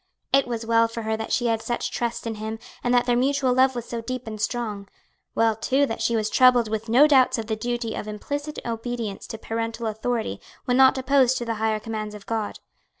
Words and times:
It 0.33 0.47
was 0.47 0.65
well 0.65 0.87
for 0.87 1.03
her 1.03 1.15
that 1.15 1.31
she 1.31 1.45
had 1.45 1.61
such 1.61 1.91
trust 1.91 2.25
in 2.25 2.33
him 2.41 2.57
and 2.83 2.91
that 2.91 3.05
their 3.05 3.15
mutual 3.15 3.53
love 3.53 3.75
was 3.75 3.85
so 3.85 4.01
deep 4.01 4.25
and 4.25 4.41
strong; 4.41 4.87
well 5.35 5.55
too 5.55 5.85
that 5.85 6.01
she 6.01 6.15
was 6.15 6.27
troubled 6.27 6.67
with 6.69 6.89
no 6.89 7.05
doubts 7.05 7.37
of 7.37 7.45
the 7.45 7.55
duty 7.55 7.93
of 7.93 8.07
implicit 8.07 8.57
obedience 8.65 9.27
to 9.27 9.37
parental 9.37 9.85
authority 9.85 10.41
when 10.65 10.75
not 10.75 10.97
opposed 10.97 11.37
to 11.37 11.45
the 11.45 11.53
higher 11.61 11.79
commands 11.79 12.15
of 12.15 12.25
God. 12.25 12.57